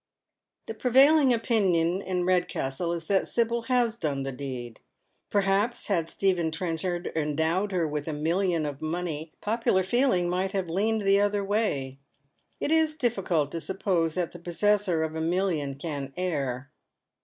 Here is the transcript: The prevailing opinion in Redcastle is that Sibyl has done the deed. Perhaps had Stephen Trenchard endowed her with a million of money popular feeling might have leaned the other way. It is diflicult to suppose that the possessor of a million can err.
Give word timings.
The 0.65 0.73
prevailing 0.73 1.31
opinion 1.31 2.01
in 2.01 2.25
Redcastle 2.25 2.91
is 2.91 3.05
that 3.05 3.27
Sibyl 3.27 3.61
has 3.69 3.95
done 3.95 4.23
the 4.23 4.31
deed. 4.31 4.79
Perhaps 5.29 5.89
had 5.89 6.09
Stephen 6.09 6.49
Trenchard 6.49 7.11
endowed 7.15 7.71
her 7.71 7.87
with 7.87 8.07
a 8.07 8.13
million 8.13 8.65
of 8.65 8.81
money 8.81 9.31
popular 9.41 9.83
feeling 9.83 10.27
might 10.27 10.53
have 10.53 10.71
leaned 10.71 11.03
the 11.03 11.21
other 11.21 11.45
way. 11.45 11.99
It 12.59 12.71
is 12.71 12.95
diflicult 12.97 13.51
to 13.51 13.61
suppose 13.61 14.15
that 14.15 14.31
the 14.31 14.39
possessor 14.39 15.03
of 15.03 15.15
a 15.15 15.21
million 15.21 15.75
can 15.75 16.11
err. 16.17 16.71